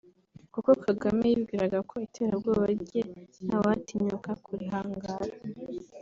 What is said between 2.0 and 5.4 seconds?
iterabwoba rye ntawatinyuka kurihangara